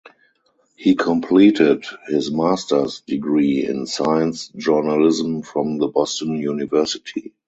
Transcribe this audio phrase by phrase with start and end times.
[0.75, 7.35] He completed his master’s degree in science journalism from the Boston University.